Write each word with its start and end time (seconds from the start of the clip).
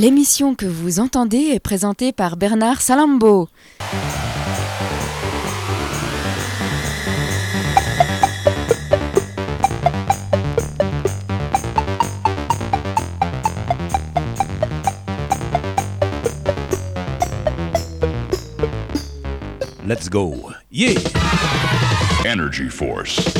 L'émission 0.00 0.54
que 0.54 0.64
vous 0.64 0.98
entendez 0.98 1.50
est 1.52 1.60
présentée 1.60 2.12
par 2.12 2.38
Bernard 2.38 2.80
Salambo. 2.80 3.48
Let's 19.90 20.08
go. 20.08 20.54
Yeah. 20.70 21.00
Energy 22.24 22.68
Force. 22.68 23.39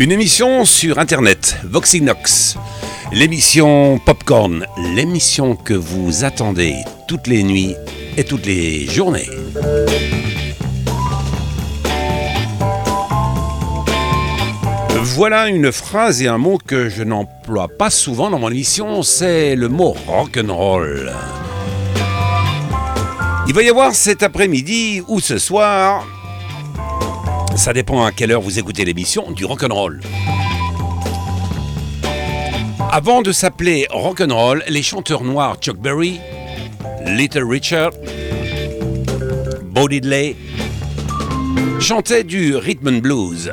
Une 0.00 0.12
émission 0.12 0.64
sur 0.64 0.98
Internet, 0.98 1.56
Voxinox. 1.64 2.56
L'émission 3.12 3.98
Popcorn, 3.98 4.66
l'émission 4.94 5.56
que 5.56 5.74
vous 5.74 6.24
attendez 6.24 6.74
toutes 7.06 7.26
les 7.26 7.42
nuits 7.42 7.74
et 8.16 8.24
toutes 8.24 8.46
les 8.46 8.86
journées. 8.86 9.28
Voilà 15.14 15.48
une 15.48 15.72
phrase 15.72 16.22
et 16.22 16.28
un 16.28 16.38
mot 16.38 16.56
que 16.56 16.88
je 16.88 17.02
n'emploie 17.02 17.66
pas 17.68 17.90
souvent 17.90 18.30
dans 18.30 18.38
mon 18.38 18.48
émission, 18.48 19.02
c'est 19.02 19.56
le 19.56 19.68
mot 19.68 19.94
rock'n'roll. 20.06 21.12
Il 23.48 23.52
va 23.52 23.62
y 23.62 23.68
avoir 23.68 23.92
cet 23.94 24.22
après-midi 24.22 25.02
ou 25.08 25.18
ce 25.18 25.38
soir, 25.38 26.06
ça 27.56 27.72
dépend 27.72 28.04
à 28.04 28.12
quelle 28.12 28.30
heure 28.30 28.40
vous 28.40 28.60
écoutez 28.60 28.84
l'émission, 28.84 29.32
du 29.32 29.44
rock'n'roll. 29.44 30.00
Avant 32.90 33.20
de 33.20 33.32
s'appeler 33.32 33.88
rock'n'roll, 33.90 34.62
les 34.68 34.82
chanteurs 34.82 35.24
noirs 35.24 35.56
Chuck 35.60 35.76
Berry, 35.76 36.20
Little 37.04 37.44
Richard, 37.44 37.90
Bo 39.64 39.88
Diddley 39.88 40.36
chantaient 41.80 42.24
du 42.24 42.54
rhythm 42.56 42.88
and 42.88 42.98
blues. 43.00 43.52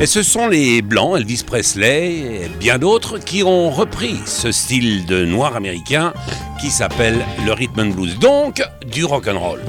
Et 0.00 0.06
ce 0.06 0.22
sont 0.22 0.46
les 0.46 0.80
Blancs, 0.80 1.16
Elvis 1.16 1.42
Presley 1.44 2.44
et 2.44 2.48
bien 2.60 2.78
d'autres 2.78 3.18
qui 3.18 3.42
ont 3.42 3.68
repris 3.68 4.14
ce 4.26 4.52
style 4.52 5.06
de 5.06 5.24
noir 5.24 5.56
américain 5.56 6.12
qui 6.60 6.70
s'appelle 6.70 7.16
le 7.44 7.52
rhythm 7.52 7.80
and 7.80 7.94
blues, 7.94 8.16
donc 8.20 8.62
du 8.86 9.04
rock'n'roll. 9.04 9.60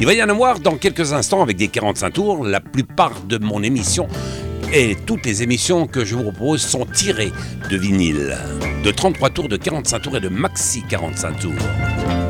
Il 0.00 0.06
va 0.06 0.14
y 0.14 0.22
en 0.22 0.28
avoir 0.28 0.58
dans 0.58 0.76
quelques 0.76 1.12
instants 1.12 1.40
avec 1.40 1.56
des 1.56 1.68
45 1.68 2.10
tours. 2.10 2.44
La 2.44 2.60
plupart 2.60 3.20
de 3.28 3.38
mon 3.38 3.62
émission 3.62 4.08
et 4.72 4.96
toutes 5.06 5.24
les 5.24 5.44
émissions 5.44 5.86
que 5.86 6.04
je 6.04 6.16
vous 6.16 6.24
propose 6.24 6.62
sont 6.62 6.84
tirées 6.84 7.32
de 7.70 7.76
vinyle, 7.76 8.36
de 8.82 8.90
33 8.90 9.30
tours, 9.30 9.48
de 9.48 9.56
45 9.56 10.02
tours 10.02 10.16
et 10.16 10.20
de 10.20 10.28
maxi 10.28 10.82
45 10.88 11.38
tours. 11.38 12.29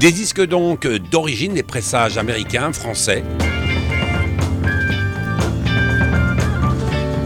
Des 0.00 0.12
disques 0.12 0.46
donc 0.46 0.86
d'origine, 0.86 1.54
des 1.54 1.64
pressages 1.64 2.18
américains, 2.18 2.72
français. 2.72 3.24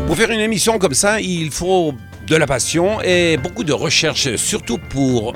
Pour 0.06 0.16
faire 0.16 0.30
une 0.30 0.40
émission 0.40 0.78
comme 0.78 0.94
ça, 0.94 1.20
il 1.20 1.50
faut 1.50 1.92
de 2.26 2.34
la 2.34 2.46
passion 2.46 3.02
et 3.02 3.36
beaucoup 3.36 3.64
de 3.64 3.74
recherche, 3.74 4.36
surtout 4.36 4.78
pour 4.78 5.34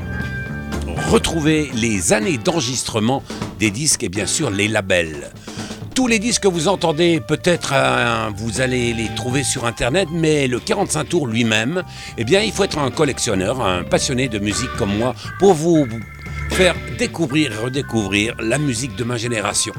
retrouver 1.10 1.68
les 1.74 2.14
années 2.14 2.38
d'enregistrement 2.38 3.22
des 3.58 3.70
disques 3.70 4.02
et 4.02 4.08
bien 4.08 4.26
sûr 4.26 4.48
les 4.48 4.66
labels. 4.66 5.30
Tous 5.94 6.06
les 6.06 6.18
disques 6.18 6.44
que 6.44 6.48
vous 6.48 6.68
entendez, 6.68 7.20
peut-être 7.20 7.72
euh, 7.74 8.30
vous 8.34 8.62
allez 8.62 8.94
les 8.94 9.08
trouver 9.14 9.44
sur 9.44 9.66
internet, 9.66 10.08
mais 10.10 10.46
le 10.46 10.58
45 10.58 11.04
tours 11.04 11.26
lui-même, 11.26 11.82
eh 12.16 12.24
bien 12.24 12.40
il 12.40 12.52
faut 12.52 12.64
être 12.64 12.78
un 12.78 12.90
collectionneur, 12.90 13.60
un 13.60 13.82
passionné 13.82 14.28
de 14.28 14.38
musique 14.38 14.74
comme 14.78 14.96
moi, 14.96 15.14
pour 15.38 15.52
vous 15.52 15.86
faire 16.50 16.74
découvrir 16.98 17.52
et 17.52 17.56
redécouvrir 17.56 18.34
la 18.38 18.58
musique 18.58 18.96
de 18.96 19.04
ma 19.04 19.16
génération. 19.16 19.72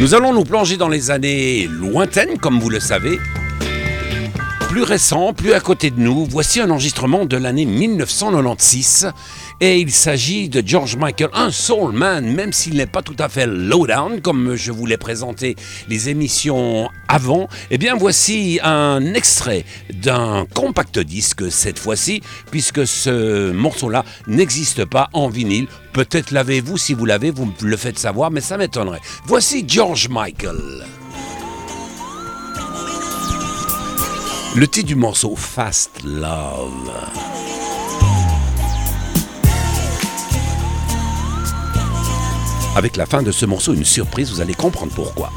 Nous 0.00 0.14
allons 0.14 0.32
nous 0.32 0.44
plonger 0.44 0.76
dans 0.76 0.88
les 0.88 1.10
années 1.10 1.66
lointaines, 1.66 2.38
comme 2.38 2.58
vous 2.58 2.70
le 2.70 2.80
savez. 2.80 3.18
Plus 4.74 4.82
récent, 4.82 5.32
plus 5.32 5.52
à 5.52 5.60
côté 5.60 5.92
de 5.92 6.00
nous, 6.00 6.24
voici 6.24 6.60
un 6.60 6.68
enregistrement 6.68 7.26
de 7.26 7.36
l'année 7.36 7.64
1996. 7.64 9.12
Et 9.60 9.78
il 9.78 9.92
s'agit 9.92 10.48
de 10.48 10.64
George 10.66 10.96
Michael, 10.96 11.30
un 11.32 11.52
soul 11.52 11.92
man, 11.92 12.26
même 12.26 12.52
s'il 12.52 12.74
n'est 12.74 12.88
pas 12.88 13.00
tout 13.00 13.14
à 13.20 13.28
fait 13.28 13.46
lowdown, 13.46 14.20
comme 14.20 14.56
je 14.56 14.72
vous 14.72 14.84
l'ai 14.84 14.96
présenté 14.96 15.54
les 15.88 16.08
émissions 16.08 16.88
avant. 17.06 17.48
Eh 17.70 17.78
bien, 17.78 17.94
voici 17.94 18.58
un 18.64 19.14
extrait 19.14 19.64
d'un 19.92 20.44
compact 20.52 20.98
disque 20.98 21.52
cette 21.52 21.78
fois-ci, 21.78 22.20
puisque 22.50 22.84
ce 22.84 23.52
morceau-là 23.52 24.04
n'existe 24.26 24.86
pas 24.86 25.08
en 25.12 25.28
vinyle. 25.28 25.68
Peut-être 25.92 26.32
l'avez-vous, 26.32 26.78
si 26.78 26.94
vous 26.94 27.04
l'avez, 27.04 27.30
vous 27.30 27.44
me 27.44 27.52
le 27.62 27.76
faites 27.76 28.00
savoir, 28.00 28.32
mais 28.32 28.40
ça 28.40 28.56
m'étonnerait. 28.56 29.02
Voici 29.24 29.64
George 29.68 30.08
Michael. 30.08 30.84
Le 34.56 34.68
titre 34.68 34.86
du 34.86 34.94
morceau 34.94 35.34
Fast 35.34 36.04
Love. 36.04 36.92
Avec 42.76 42.96
la 42.96 43.04
fin 43.04 43.24
de 43.24 43.32
ce 43.32 43.46
morceau, 43.46 43.74
une 43.74 43.84
surprise, 43.84 44.30
vous 44.30 44.40
allez 44.40 44.54
comprendre 44.54 44.92
pourquoi. 44.94 45.32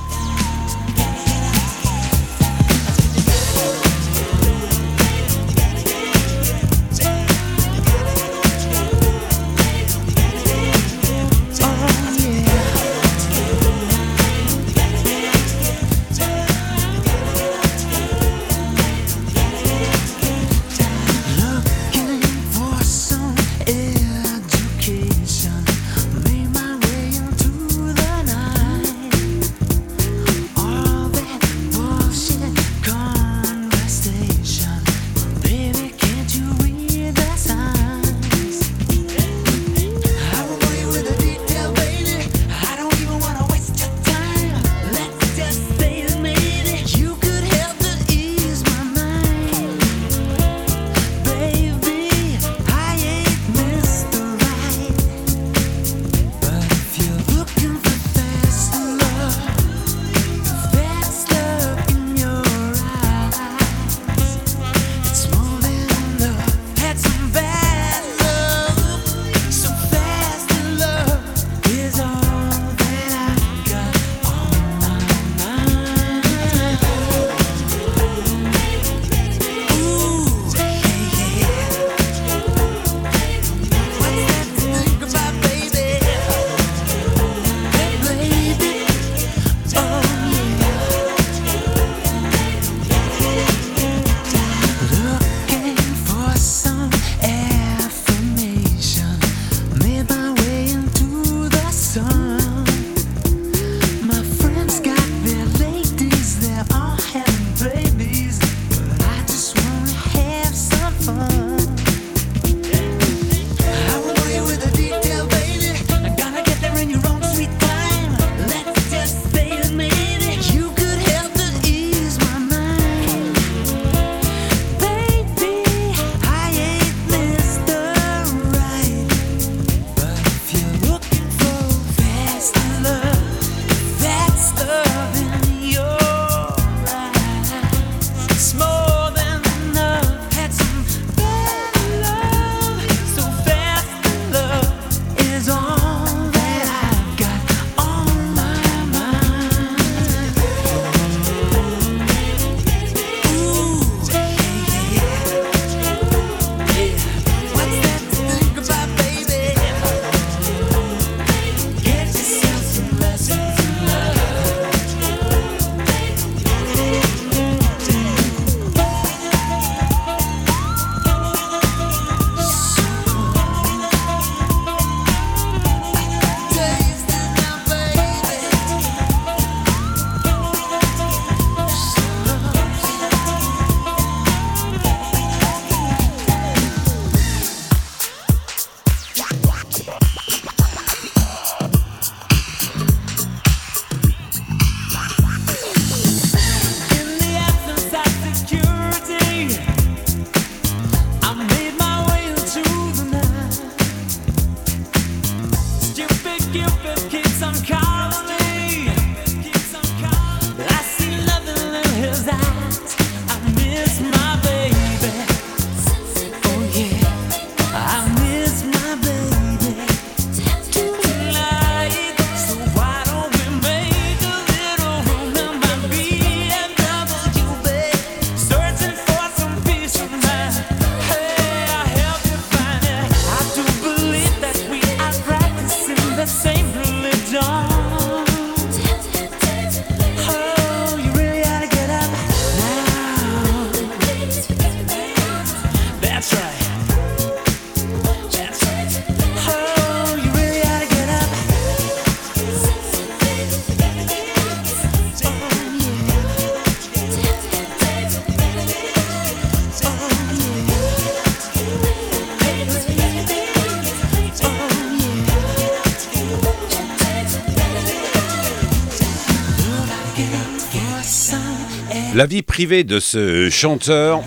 Privée 272.57 272.83
de 272.83 272.99
ce 272.99 273.51
chanteur 273.51 274.23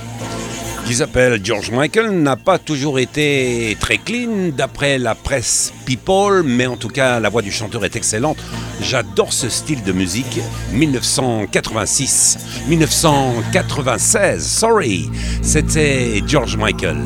qui 0.87 0.95
s'appelle 0.95 1.41
George 1.43 1.73
Michael 1.73 2.13
n'a 2.13 2.37
pas 2.37 2.59
toujours 2.59 3.01
été 3.01 3.77
très 3.81 3.99
clean 3.99 4.51
d'après 4.57 4.99
la 4.99 5.17
presse 5.17 5.73
People, 5.85 6.45
mais 6.45 6.67
en 6.67 6.77
tout 6.77 6.91
cas 6.91 7.19
la 7.19 7.29
voix 7.29 7.43
du 7.43 7.51
chanteur 7.51 7.85
est 7.85 7.97
excellente. 7.97 8.37
J'adore 8.83 9.33
ce 9.33 9.49
style 9.49 9.83
de 9.83 9.91
musique. 9.91 10.39
1986, 10.73 12.39
1996, 12.69 14.47
sorry, 14.47 15.11
c'était 15.43 16.23
George 16.25 16.57
Michael. 16.57 16.99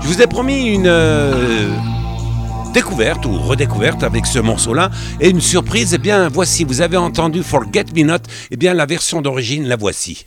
Je 0.00 0.06
vous 0.06 0.22
ai 0.22 0.28
promis 0.28 0.68
une 0.68 0.86
euh, 0.86 1.70
découverte 2.72 3.26
ou 3.26 3.36
redécouverte 3.36 4.04
avec 4.04 4.26
ce 4.26 4.38
morceau-là 4.38 4.92
et 5.20 5.30
une 5.30 5.40
surprise. 5.40 5.94
Eh 5.94 5.98
bien, 5.98 6.28
voici, 6.28 6.62
vous 6.62 6.82
avez 6.82 6.98
entendu 6.98 7.42
Forget 7.42 7.86
Me 7.96 8.04
Not. 8.04 8.18
Eh 8.52 8.56
bien, 8.56 8.74
la 8.74 8.86
version 8.86 9.20
d'origine, 9.20 9.66
la 9.66 9.74
voici. 9.74 10.26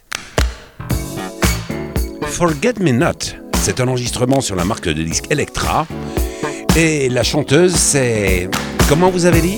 Forget 2.39 2.79
Me 2.79 2.93
Not, 2.93 3.35
c'est 3.57 3.81
un 3.81 3.89
enregistrement 3.89 4.39
sur 4.39 4.55
la 4.55 4.63
marque 4.63 4.87
de 4.87 5.03
disque 5.03 5.25
Electra. 5.29 5.85
Et 6.77 7.09
la 7.09 7.21
chanteuse, 7.21 7.75
c'est. 7.75 8.49
Comment 8.87 9.09
vous 9.09 9.25
avez 9.25 9.41
dit? 9.41 9.57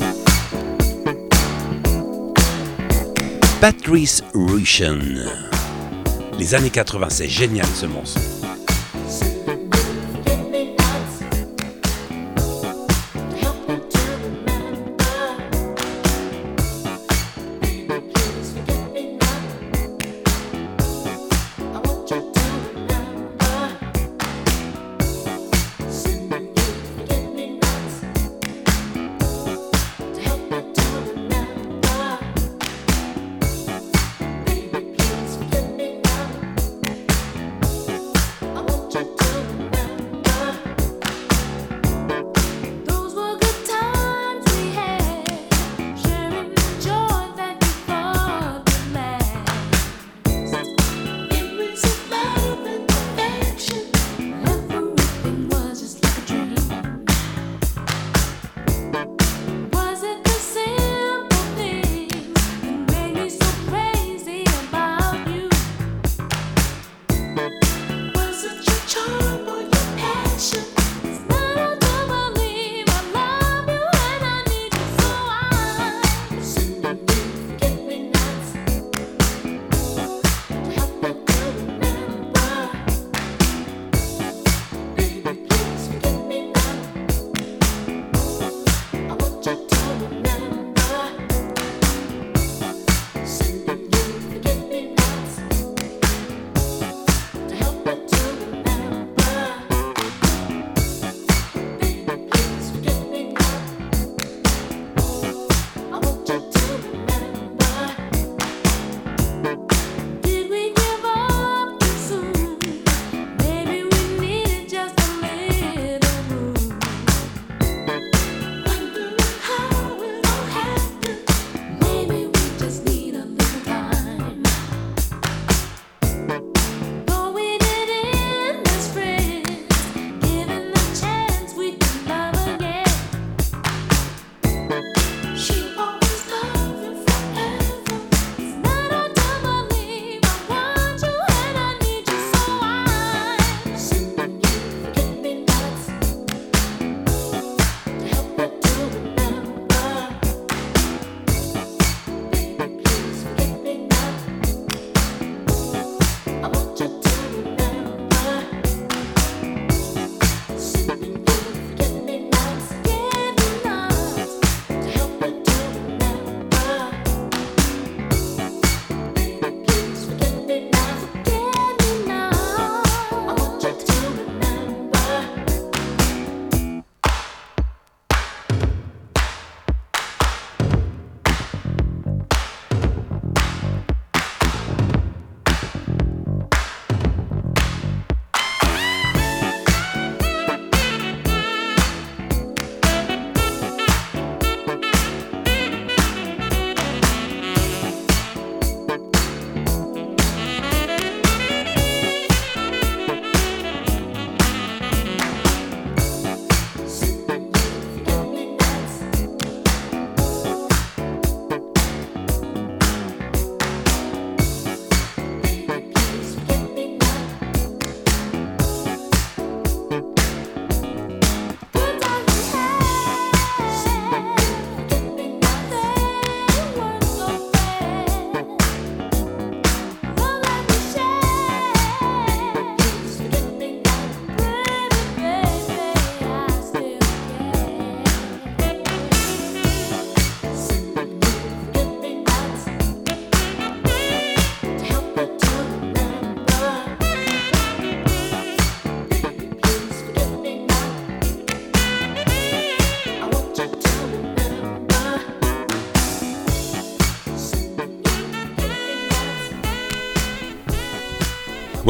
Patrice 3.62 4.24
Rushen. 4.34 5.30
Les 6.40 6.56
années 6.56 6.72
80, 6.72 7.10
c'est 7.12 7.30
génial 7.30 7.68
ce 7.68 7.86
morceau. 7.86 8.31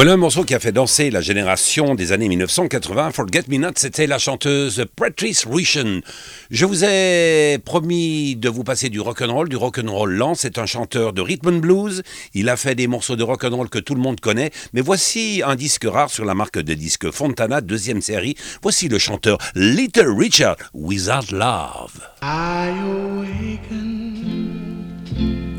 Voilà 0.01 0.13
un 0.13 0.17
morceau 0.17 0.43
qui 0.43 0.55
a 0.55 0.59
fait 0.59 0.71
danser 0.71 1.11
la 1.11 1.21
génération 1.21 1.93
des 1.93 2.11
années 2.11 2.27
1980. 2.27 3.11
Forget 3.11 3.43
Me 3.49 3.57
Not, 3.57 3.73
c'était 3.75 4.07
la 4.07 4.17
chanteuse 4.17 4.83
Patrice 4.95 5.45
Rushen. 5.45 6.01
Je 6.49 6.65
vous 6.65 6.83
ai 6.83 7.59
promis 7.63 8.35
de 8.35 8.49
vous 8.49 8.63
passer 8.63 8.89
du 8.89 8.99
rock'n'roll, 8.99 9.47
du 9.47 9.57
rock'n'roll 9.57 10.11
lent. 10.11 10.33
C'est 10.33 10.57
un 10.57 10.65
chanteur 10.65 11.13
de 11.13 11.21
rhythm 11.21 11.49
and 11.49 11.59
blues. 11.59 12.01
Il 12.33 12.49
a 12.49 12.57
fait 12.57 12.73
des 12.73 12.87
morceaux 12.87 13.15
de 13.15 13.21
rock'n'roll 13.21 13.69
que 13.69 13.77
tout 13.77 13.93
le 13.93 14.01
monde 14.01 14.19
connaît. 14.19 14.49
Mais 14.73 14.81
voici 14.81 15.43
un 15.45 15.53
disque 15.55 15.85
rare 15.85 16.09
sur 16.09 16.25
la 16.25 16.33
marque 16.33 16.57
de 16.57 16.73
disques 16.73 17.11
Fontana, 17.11 17.61
deuxième 17.61 18.01
série. 18.01 18.33
Voici 18.63 18.87
le 18.87 18.97
chanteur 18.97 19.37
Little 19.53 20.15
Richard, 20.17 20.55
Without 20.73 21.31
Love. 21.31 22.01
I 22.23 22.71
awakened 22.87 24.33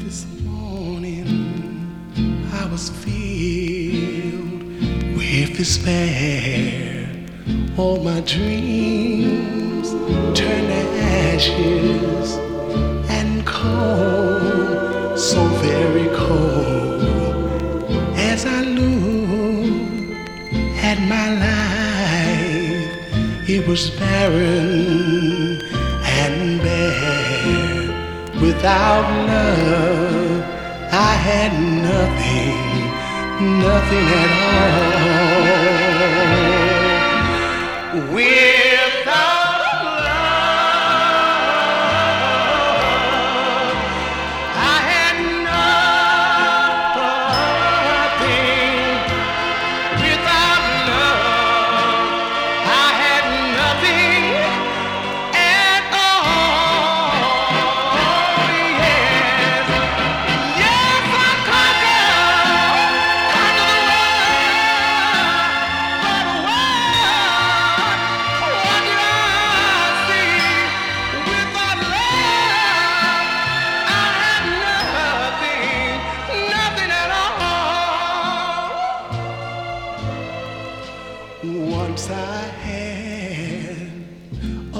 this 0.05 0.27
morning. 0.45 1.29
I 2.53 2.67
was 2.73 2.91
filled 2.91 3.22
with 5.33 5.57
despair. 5.57 7.09
All 7.79 7.99
my 8.03 8.21
dreams 8.21 9.91
turn 10.39 10.65
to 10.69 10.83
ashes 11.33 12.37
and 13.09 13.47
cold, 13.47 15.19
so 15.19 15.43
very 15.67 16.09
cold. 16.15 17.03
As 18.15 18.45
I 18.45 18.61
look 18.61 20.17
at 20.91 20.99
my 21.15 21.29
life, 21.47 22.91
it 23.49 23.67
was 23.67 23.89
barren 23.91 25.63
and 26.21 26.61
bare. 26.61 27.89
Without 28.39 29.07
love, 29.33 30.43
I 30.93 31.13
had 31.29 31.53
nothing, 31.89 32.62
nothing 33.41 34.07
at 34.23 34.31
all. 34.43 35.13
Without 38.15 38.72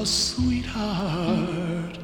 a 0.03 0.07
sweetheart 0.07 1.97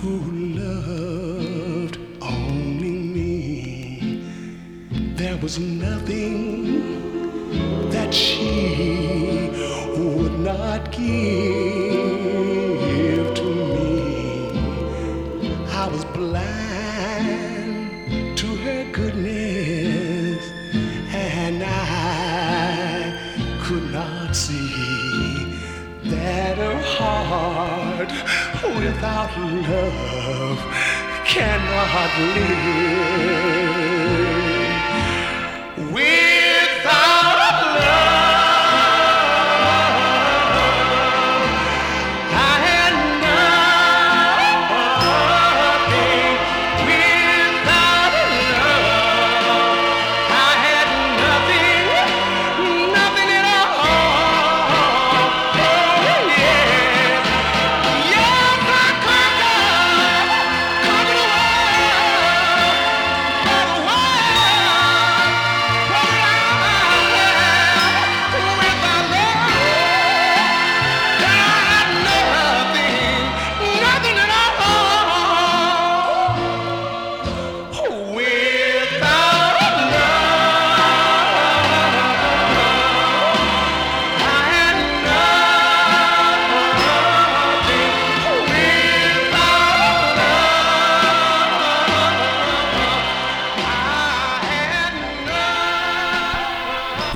who 0.00 0.20
loved 0.58 1.98
only 2.22 2.96
me. 3.16 4.24
There 5.16 5.36
was 5.36 5.58
nothing 5.58 6.80
that 7.90 8.14
she 8.14 9.50
would 9.98 10.38
not 10.38 10.92
give 10.92 11.51
without 28.84 29.30
love 29.38 30.58
cannot 31.24 32.18
live. 32.18 34.01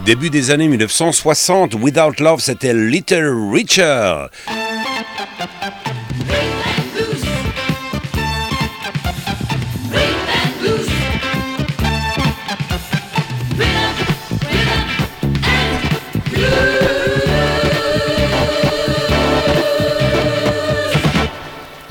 Début 0.07 0.31
des 0.31 0.53
années 0.53 0.69
1960, 0.69 1.75
Without 1.83 2.23
Love, 2.23 2.39
c'était 2.39 2.73
Little 2.73 3.51
Richard. 3.53 4.31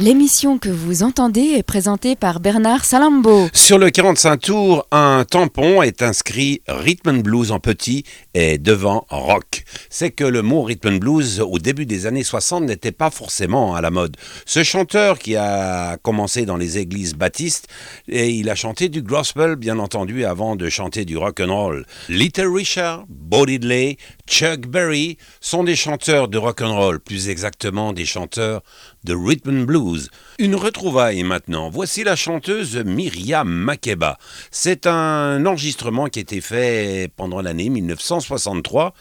L'émission 0.05 0.59
que 0.59 0.69
vous 0.69 1.01
entendez 1.01 1.55
est 1.57 1.63
présentée 1.63 2.15
par 2.15 2.39
Bernard 2.39 2.85
Salambo. 2.85 3.47
Sur 3.53 3.79
le 3.79 3.89
45 3.89 4.37
tours, 4.37 4.87
un 4.91 5.25
tampon 5.27 5.81
est 5.81 6.03
inscrit 6.03 6.61
Rhythm 6.67 7.09
and 7.09 7.19
Blues 7.21 7.51
en 7.51 7.59
petit 7.59 8.03
et 8.35 8.59
devant 8.59 9.07
rock. 9.09 9.63
C'est 9.89 10.11
que 10.11 10.23
le 10.23 10.43
mot 10.43 10.61
Rhythm 10.61 10.89
and 10.89 10.97
Blues 10.97 11.39
au 11.41 11.57
début 11.57 11.87
des 11.87 12.05
années 12.05 12.21
60 12.21 12.65
n'était 12.65 12.91
pas 12.91 13.09
forcément 13.09 13.73
à 13.73 13.81
la 13.81 13.89
mode. 13.89 14.15
Ce 14.45 14.61
chanteur 14.61 15.17
qui 15.17 15.35
a 15.35 15.97
commencé 15.97 16.45
dans 16.45 16.57
les 16.57 16.77
églises 16.77 17.15
baptistes 17.15 17.67
et 18.07 18.29
il 18.29 18.51
a 18.51 18.55
chanté 18.55 18.89
du 18.89 19.01
gospel 19.01 19.55
bien 19.55 19.79
entendu 19.79 20.23
avant 20.23 20.55
de 20.55 20.69
chanter 20.69 21.05
du 21.05 21.17
rock 21.17 21.39
and 21.39 21.51
roll. 21.51 21.83
Little 22.09 22.53
Richard, 22.53 23.05
Bo 23.09 23.47
Diddley, 23.47 23.97
Chuck 24.27 24.67
Berry 24.67 25.17
sont 25.41 25.63
des 25.63 25.75
chanteurs 25.75 26.27
de 26.27 26.37
rock 26.37 26.61
and 26.61 26.75
roll, 26.75 26.99
plus 26.99 27.27
exactement 27.27 27.91
des 27.91 28.05
chanteurs 28.05 28.61
de 29.03 29.15
rhythm 29.15 29.61
and 29.61 29.63
blues. 29.63 29.94
Une 30.39 30.55
retrouvaille 30.55 31.23
maintenant. 31.23 31.69
Voici 31.69 32.03
la 32.03 32.15
chanteuse 32.15 32.77
Myriam 32.77 33.49
Makeba. 33.49 34.17
C'est 34.51 34.87
un 34.87 35.45
enregistrement 35.45 36.07
qui 36.07 36.19
a 36.19 36.21
été 36.21 36.41
fait 36.41 37.11
pendant 37.15 37.41
l'année 37.41 37.69
1963. 37.69 38.93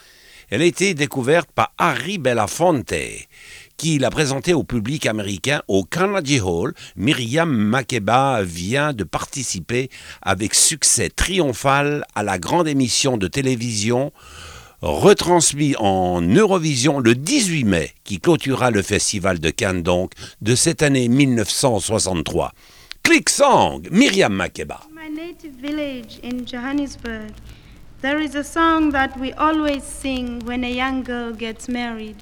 Elle 0.50 0.62
a 0.62 0.66
été 0.66 0.94
découverte 0.94 1.50
par 1.52 1.72
Harry 1.78 2.18
Belafonte, 2.18 2.94
qui 3.76 3.98
l'a 3.98 4.11
présentée 4.11 4.54
au 4.54 4.62
public 4.62 5.07
américain 5.07 5.62
au 5.68 5.85
Carnegie 5.85 6.40
Hall. 6.40 6.74
Myriam 6.96 7.50
Makeba 7.50 8.42
vient 8.42 8.92
de 8.92 9.04
participer 9.04 9.88
avec 10.22 10.54
succès 10.54 11.09
triomphal 11.09 12.04
à 12.14 12.22
la 12.22 12.38
grande 12.38 12.68
émission 12.68 13.16
de 13.16 13.26
télévision 13.26 14.12
retransmis 14.85 15.75
en 15.79 16.20
Eurovision 16.20 17.01
le 17.01 17.14
18 17.14 17.64
mai, 17.64 17.90
qui 18.05 18.20
clôturera 18.20 18.70
le 18.70 18.83
festival 18.83 19.38
de 19.38 19.51
Cannes 19.51 19.83
donc 19.83 20.12
de 20.42 20.55
cette 20.55 20.83
année 20.83 21.09
1963. 21.09 22.53
Click 23.03 23.29
Song, 23.29 23.87
Myriam 23.90 24.35
Makeba. 24.35 24.81
My 24.92 25.11
native 25.11 25.55
village 25.61 26.18
in 26.23 26.44
Johannesburg, 26.47 27.33
There 28.05 28.20
is 28.20 28.35
a 28.35 28.44
song 28.44 28.90
that 28.90 29.18
we 29.18 29.33
always 29.33 29.83
sing 29.83 30.40
when 30.40 30.62
a 30.62 30.70
young 30.70 31.05
girl 31.05 31.33
gets 31.33 31.68
married. 31.70 32.16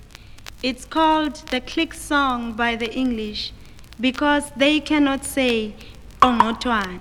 It's 0.63 0.85
called 0.85 1.35
the 1.51 1.61
click 1.61 1.93
song 1.93 2.53
by 2.53 2.77
the 2.77 2.89
English 2.95 3.53
because 3.99 4.53
they 4.57 4.79
cannot 4.79 5.25
say 5.25 5.75
ongotwane. 6.21 7.01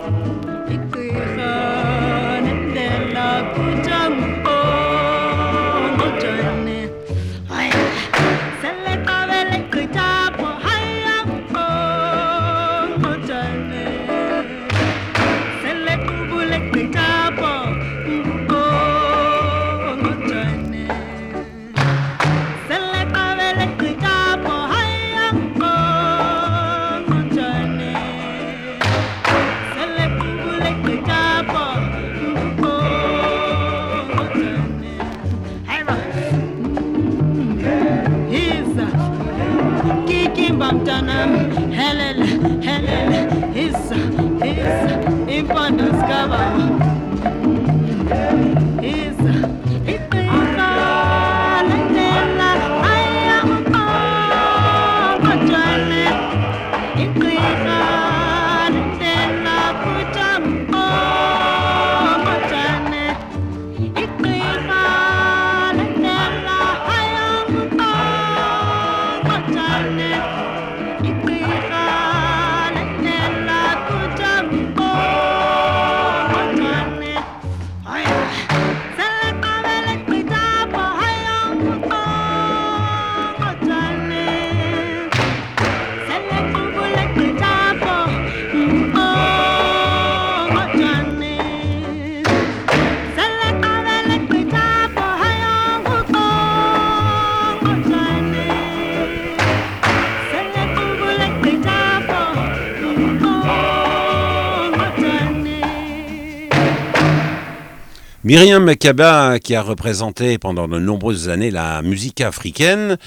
Myriam 108.31 108.63
Makaba, 108.63 109.39
qui 109.39 109.55
a 109.55 109.61
représenté 109.61 110.37
pendant 110.37 110.69
de 110.69 110.79
nombreuses 110.79 111.27
années 111.27 111.51
la 111.51 111.81
musique 111.81 112.21
africaine, 112.21 112.97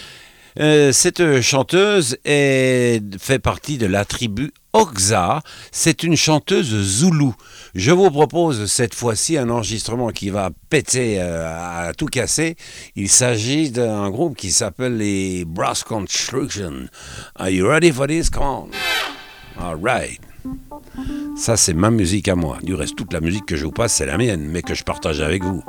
euh, 0.60 0.92
cette 0.92 1.40
chanteuse 1.40 2.18
fait 2.26 3.38
partie 3.42 3.78
de 3.78 3.86
la 3.86 4.04
tribu 4.04 4.52
Okza. 4.74 5.40
C'est 5.72 6.02
une 6.02 6.14
chanteuse 6.14 6.76
zoulou. 6.78 7.34
Je 7.74 7.90
vous 7.90 8.10
propose 8.10 8.66
cette 8.66 8.94
fois-ci 8.94 9.38
un 9.38 9.48
enregistrement 9.48 10.10
qui 10.10 10.28
va 10.28 10.50
péter 10.68 11.16
euh, 11.18 11.86
à 11.88 11.94
tout 11.94 12.04
casser. 12.04 12.56
Il 12.94 13.08
s'agit 13.08 13.70
d'un 13.70 14.10
groupe 14.10 14.36
qui 14.36 14.52
s'appelle 14.52 14.98
les 14.98 15.46
Brass 15.46 15.84
Construction. 15.84 16.90
Are 17.36 17.48
you 17.48 17.66
ready 17.66 17.90
for 17.90 18.06
this? 18.06 18.28
Come 18.28 18.42
on. 18.42 18.68
All 19.58 19.76
right. 19.76 20.20
Ça, 21.36 21.56
c'est 21.56 21.74
ma 21.74 21.90
musique 21.90 22.28
à 22.28 22.36
moi. 22.36 22.58
Du 22.62 22.74
reste, 22.74 22.96
toute 22.96 23.12
la 23.12 23.20
musique 23.20 23.46
que 23.46 23.56
je 23.56 23.64
vous 23.64 23.72
passe, 23.72 23.94
c'est 23.94 24.06
la 24.06 24.18
mienne, 24.18 24.46
mais 24.50 24.62
que 24.62 24.74
je 24.74 24.84
partage 24.84 25.20
avec 25.20 25.42
vous. 25.44 25.62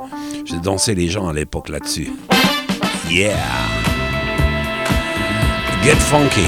J'ai 0.44 0.58
dansé 0.58 0.94
les 0.94 1.08
gens 1.08 1.28
à 1.28 1.32
l'époque 1.32 1.68
là-dessus. 1.68 2.10
Yeah! 3.10 3.36
Get 5.82 5.96
funky. 5.96 6.46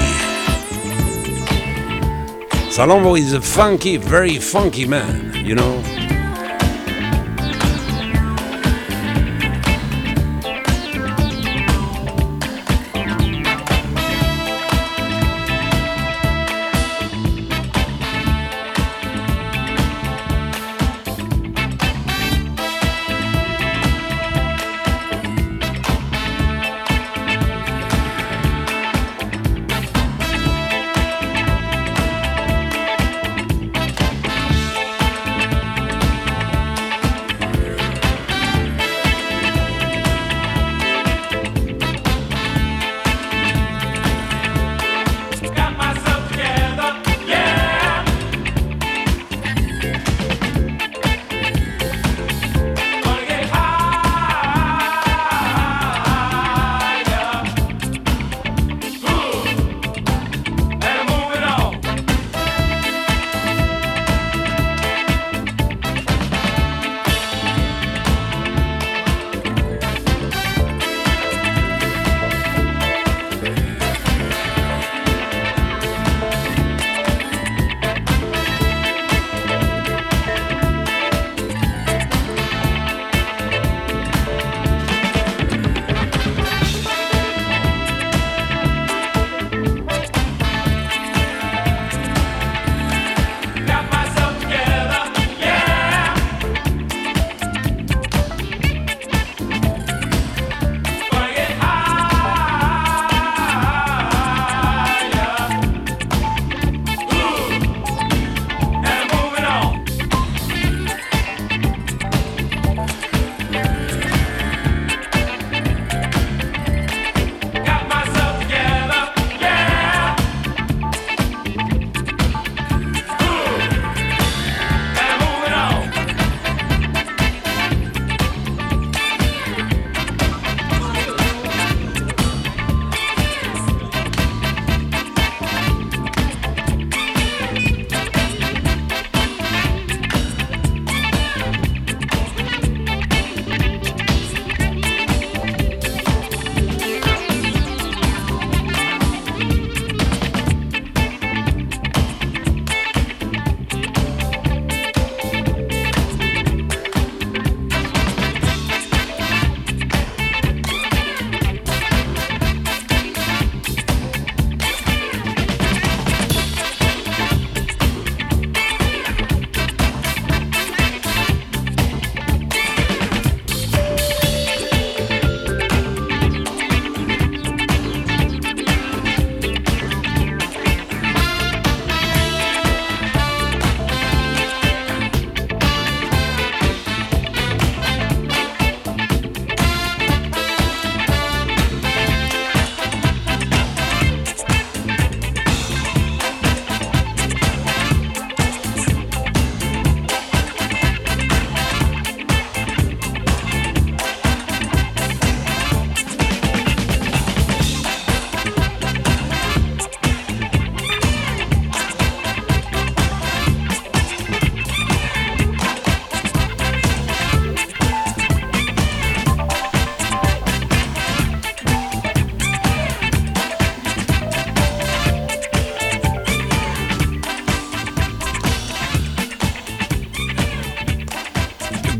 Salombo 2.71 3.17
is 3.17 3.35
a 3.35 3.41
funky, 3.41 3.97
very 3.97 4.38
funky 4.38 4.87
man, 4.87 5.33
you 5.45 5.55
know? 5.55 6.08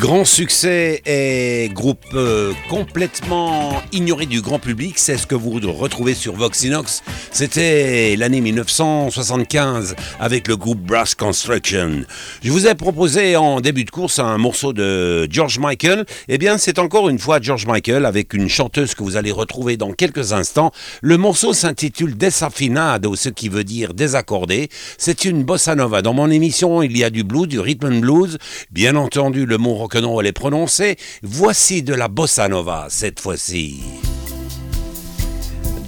Grand 0.09 0.25
succès 0.25 1.03
et 1.05 1.68
groupe 1.75 2.03
euh, 2.14 2.55
complètement 2.71 3.83
ignoré 3.92 4.25
du 4.25 4.40
grand 4.40 4.59
public, 4.59 4.99
c'est 4.99 5.18
ce 5.18 5.27
que 5.27 5.35
vous 5.35 5.61
retrouvez 5.71 6.14
sur 6.14 6.35
Voxinox. 6.35 7.03
C'était 7.31 8.16
l'année 8.16 8.40
1975 8.40 9.97
avec 10.18 10.49
le 10.49 10.57
groupe 10.57 10.79
Brass 10.79 11.14
Construction. 11.14 12.05
Je 12.42 12.51
vous 12.51 12.66
ai 12.66 12.75
proposé 12.75 13.37
en 13.37 13.61
début 13.61 13.85
de 13.85 13.90
course 13.90 14.18
un 14.18 14.38
morceau 14.38 14.73
de 14.73 15.31
George 15.31 15.59
Michael. 15.59 16.07
Eh 16.29 16.38
bien, 16.38 16.57
c'est 16.57 16.79
encore 16.79 17.11
une 17.11 17.18
fois 17.18 17.38
George 17.42 17.66
Michael 17.66 18.07
avec 18.07 18.33
une 18.33 18.49
chanteuse 18.49 18.94
que 18.94 19.03
vous 19.03 19.18
allez 19.18 19.31
retrouver 19.31 19.77
dans 19.77 19.92
quelques 19.92 20.33
instants. 20.33 20.73
Le 21.03 21.18
morceau 21.18 21.53
s'intitule 21.53 22.16
Desafinado, 22.16 23.14
ce 23.14 23.29
qui 23.29 23.51
veut 23.51 23.62
dire 23.62 23.92
désaccordé. 23.92 24.71
C'est 24.97 25.27
une 25.27 25.44
bossa 25.44 25.75
nova. 25.75 26.01
Dans 26.01 26.14
mon 26.14 26.31
émission, 26.31 26.81
il 26.81 26.97
y 26.97 27.05
a 27.05 27.11
du 27.11 27.25
blues, 27.25 27.47
du 27.47 27.61
rhythm 27.61 27.92
and 27.92 27.99
blues. 27.99 28.38
Bien 28.71 28.97
entendu, 28.97 29.44
le 29.44 29.59
mot 29.59 29.75
rock'n'roll 29.98 30.26
est 30.26 30.32
prononcé. 30.32 30.96
Voici 31.22 31.82
de 31.82 31.94
la 31.94 32.08
bossa 32.08 32.48
nova 32.48 32.87
cette 32.88 33.20
fois-ci. 33.20 33.80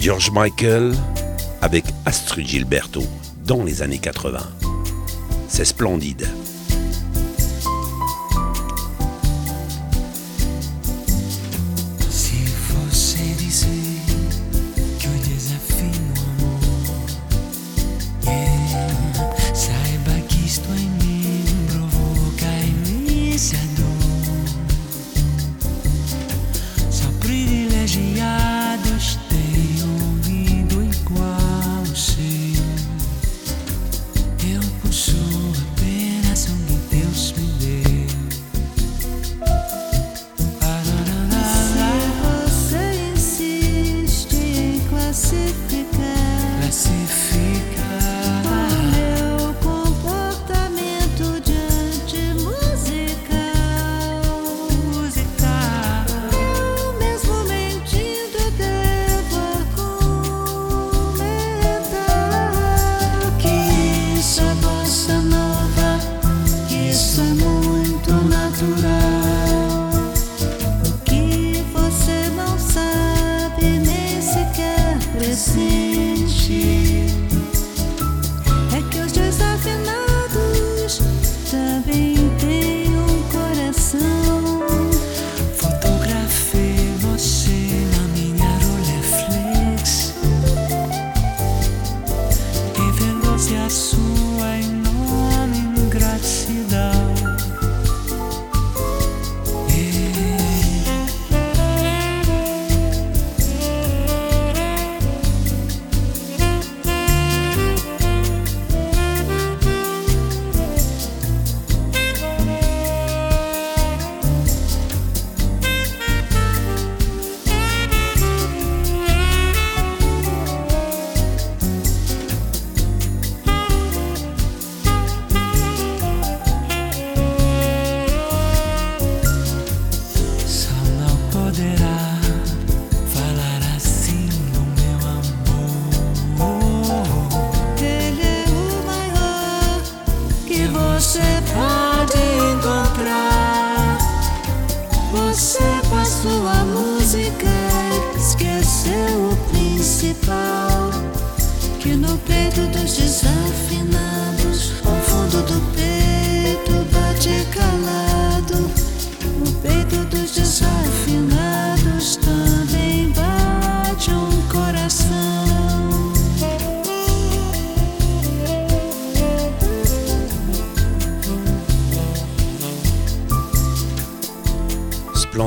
George 0.00 0.30
Michael 0.30 0.94
avec 1.60 1.84
Astrid 2.06 2.46
Gilberto 2.46 3.02
dans 3.44 3.62
les 3.64 3.82
années 3.82 3.98
80. 3.98 4.38
C'est 5.48 5.64
splendide. 5.64 6.26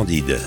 Splendide. 0.03 0.37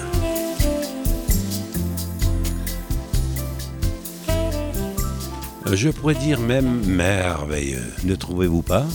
Je 5.73 5.89
pourrais 5.89 6.15
dire 6.15 6.41
même 6.41 6.85
merveilleux, 6.87 7.83
ne 8.05 8.15
trouvez-vous 8.15 8.63
pas? 8.63 8.87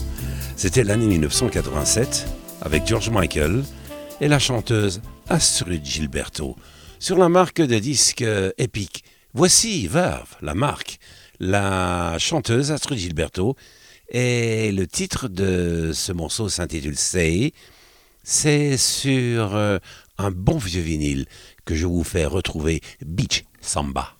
C'était 0.55 0.83
l'année 0.83 1.07
1987 1.07 2.27
avec 2.61 2.85
George 2.85 3.09
Michael 3.09 3.63
et 4.19 4.27
la 4.27 4.39
chanteuse 4.39 5.01
Astrid 5.29 5.83
Gilberto 5.83 6.55
sur 6.99 7.17
la 7.17 7.29
marque 7.29 7.61
de 7.61 7.79
disques 7.79 8.25
épique. 8.57 9.03
Voici 9.33 9.87
Verve, 9.87 10.35
la 10.41 10.53
marque, 10.53 10.99
la 11.39 12.17
chanteuse 12.19 12.71
Astrid 12.71 12.99
Gilberto 12.99 13.55
et 14.09 14.71
le 14.71 14.85
titre 14.85 15.27
de 15.27 15.91
ce 15.93 16.11
morceau 16.11 16.49
s'intitule 16.49 16.97
Say. 16.97 17.53
C'est 18.23 18.77
sur 18.77 19.55
euh, 19.55 19.79
un 20.21 20.31
bon 20.31 20.57
vieux 20.57 20.81
vinyle 20.81 21.25
que 21.65 21.75
je 21.75 21.85
vous 21.85 22.03
fais 22.03 22.25
retrouver 22.25 22.81
Beach 23.05 23.45
Samba. 23.61 24.15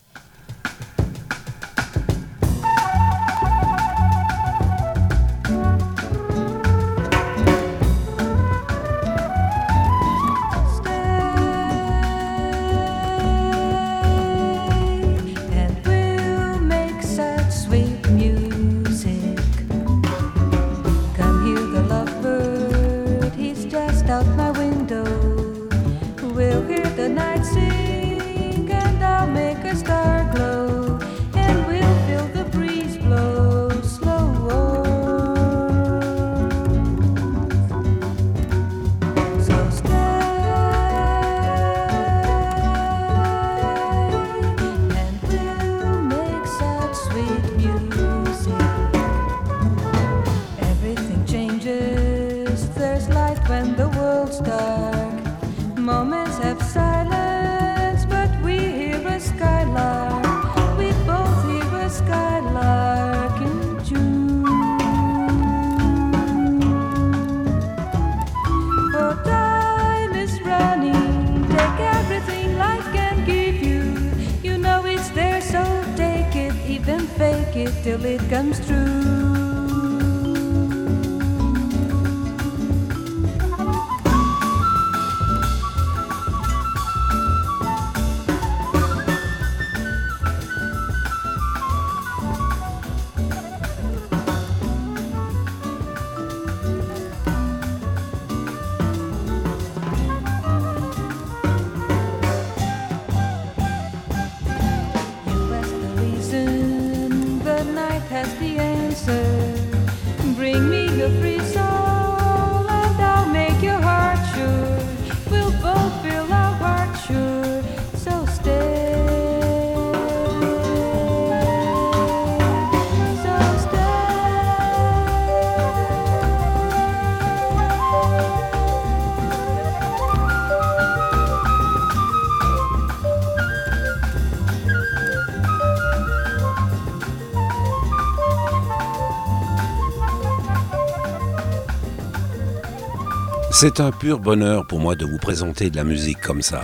C'est 143.61 143.79
un 143.79 143.91
pur 143.91 144.19
bonheur 144.19 144.65
pour 144.65 144.79
moi 144.79 144.95
de 144.95 145.05
vous 145.05 145.19
présenter 145.19 145.69
de 145.69 145.75
la 145.75 145.83
musique 145.83 146.19
comme 146.19 146.41
ça. 146.41 146.63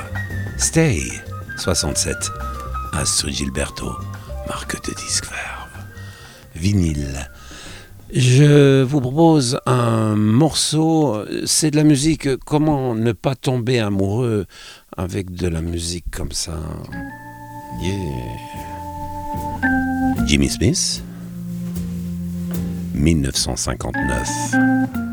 Stay 0.57 1.03
67, 1.55 2.15
Astrid 2.91 3.35
Gilberto, 3.35 3.91
marque 4.47 4.83
de 4.83 4.95
disque 4.95 5.25
verve, 5.25 5.69
vinyle. 6.55 7.29
Je 8.11 8.81
vous 8.81 8.99
propose 8.99 9.59
un 9.67 10.15
morceau, 10.15 11.23
c'est 11.45 11.69
de 11.69 11.75
la 11.75 11.83
musique, 11.83 12.35
comment 12.45 12.95
ne 12.95 13.11
pas 13.11 13.35
tomber 13.35 13.77
amoureux 13.77 14.47
avec 14.97 15.35
de 15.35 15.47
la 15.47 15.61
musique 15.61 16.09
comme 16.09 16.31
ça? 16.31 16.57
Yeah. 17.79 17.93
Jimmy 20.25 20.49
Smith, 20.49 21.03
1959. 22.95 25.06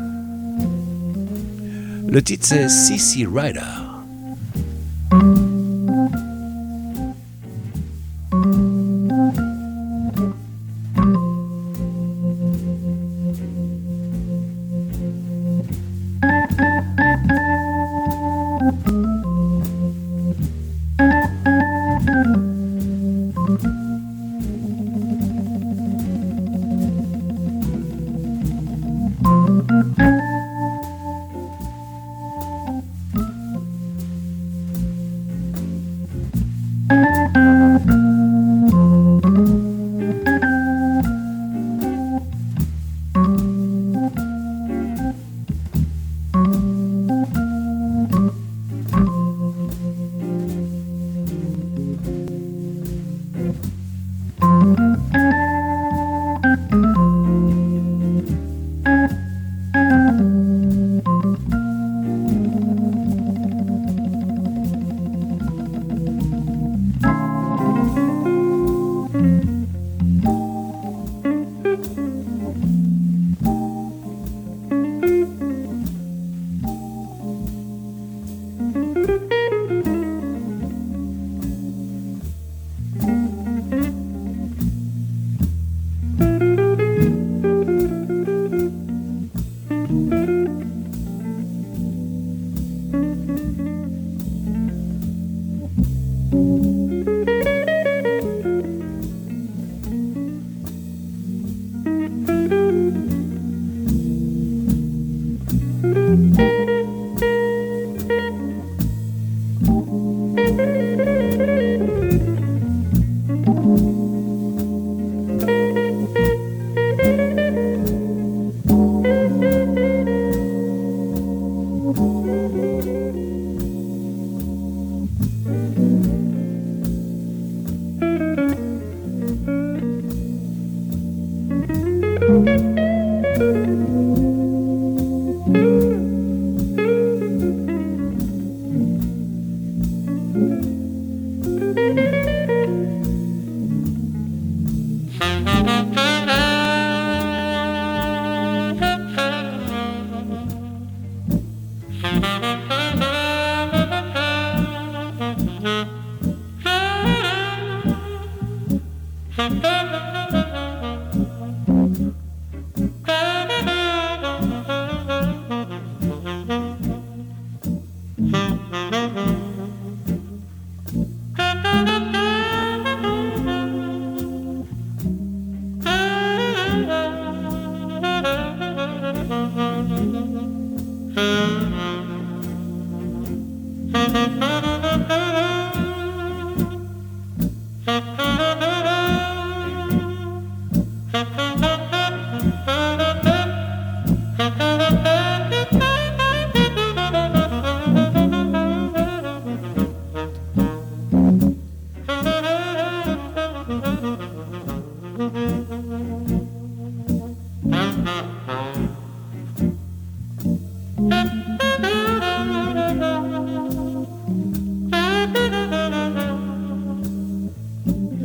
Le 2.07 2.21
titre 2.21 2.45
c'est 2.45 2.69
CC 2.69 3.27
Rider. 3.31 3.61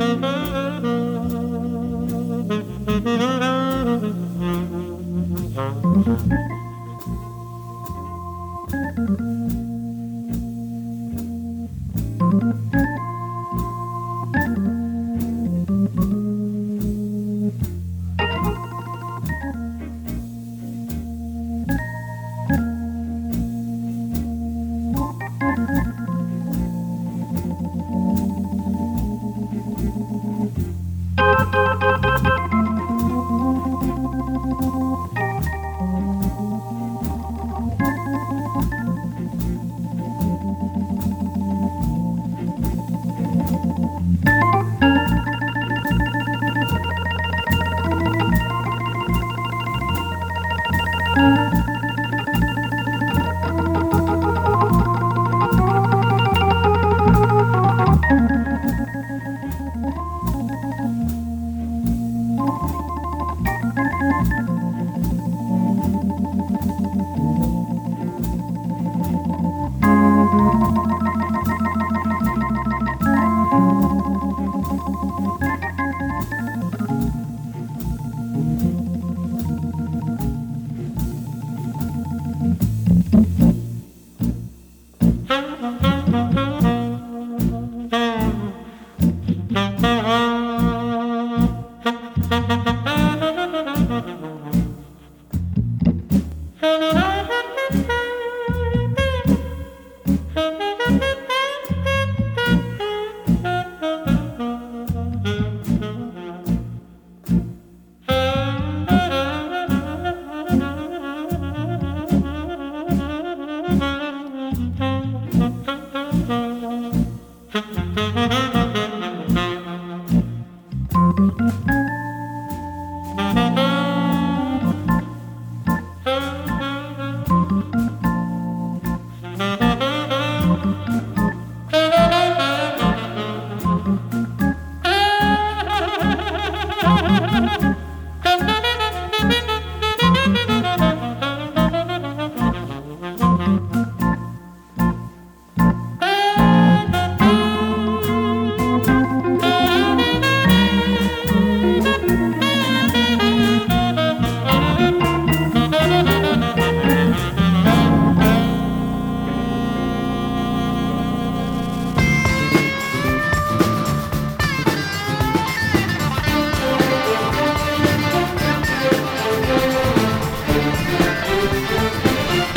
Mm-hmm. 0.01 0.40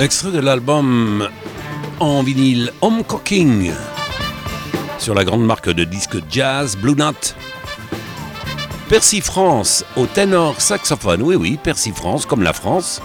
Extrait 0.04 0.32
de 0.32 0.38
l'album 0.38 1.30
en 1.98 2.22
vinyle 2.22 2.70
Home 2.82 3.04
Cooking 3.04 3.72
sur 4.98 5.14
la 5.14 5.24
grande 5.24 5.46
marque 5.46 5.70
de 5.70 5.82
disques 5.82 6.18
jazz 6.30 6.76
Blue 6.76 6.94
Note. 6.94 7.34
Percy 8.90 9.22
France 9.22 9.82
au 9.96 10.04
ténor 10.04 10.60
saxophone, 10.60 11.22
oui 11.22 11.36
oui, 11.36 11.58
Percy 11.62 11.90
France 11.90 12.26
comme 12.26 12.42
la 12.42 12.52
France. 12.52 13.00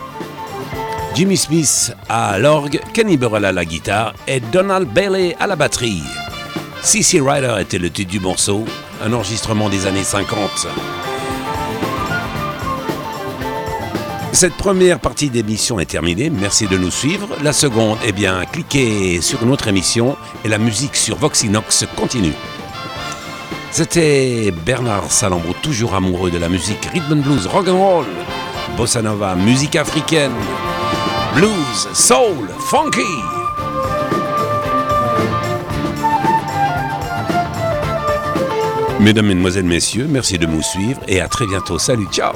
Jimmy 1.15 1.37
Smith 1.37 1.95
à 2.09 2.37
l'orgue, 2.37 2.81
Kenny 2.93 3.15
Burrell 3.15 3.45
à 3.45 3.53
la 3.53 3.63
guitare 3.63 4.13
et 4.27 4.41
Donald 4.41 4.89
Bailey 4.89 5.37
à 5.39 5.47
la 5.47 5.55
batterie. 5.55 6.03
CC 6.81 7.21
Ryder 7.21 7.55
était 7.61 7.79
le 7.79 7.89
titre 7.89 8.11
du 8.11 8.19
morceau, 8.19 8.65
un 9.01 9.13
enregistrement 9.13 9.69
des 9.69 9.87
années 9.87 10.03
50. 10.03 10.67
Cette 14.31 14.53
première 14.53 14.99
partie 14.99 15.29
d'émission 15.29 15.79
est 15.79 15.85
terminée. 15.85 16.29
Merci 16.29 16.67
de 16.67 16.77
nous 16.77 16.91
suivre. 16.91 17.27
La 17.43 17.51
seconde, 17.51 17.97
eh 18.05 18.11
bien, 18.11 18.45
cliquez 18.45 19.21
sur 19.21 19.45
notre 19.45 19.67
émission 19.67 20.15
et 20.45 20.47
la 20.47 20.57
musique 20.57 20.95
sur 20.95 21.17
Voxinox 21.17 21.85
continue. 21.95 22.33
C'était 23.71 24.51
Bernard 24.65 25.11
Salambo, 25.11 25.53
toujours 25.61 25.93
amoureux 25.95 26.31
de 26.31 26.37
la 26.37 26.47
musique 26.47 26.85
rhythm 26.93 27.13
and 27.13 27.21
blues, 27.21 27.47
rock 27.47 27.67
and 27.67 27.77
roll, 27.77 28.05
bossa 28.77 29.01
nova, 29.01 29.35
musique 29.35 29.75
africaine, 29.75 30.31
blues, 31.35 31.87
soul, 31.93 32.49
funky. 32.59 33.01
Mesdames, 38.99 39.27
Mesdemoiselles, 39.27 39.65
Messieurs, 39.65 40.07
merci 40.09 40.37
de 40.37 40.45
nous 40.45 40.61
suivre 40.61 40.99
et 41.07 41.21
à 41.21 41.27
très 41.27 41.45
bientôt. 41.45 41.79
Salut, 41.79 42.07
ciao 42.11 42.33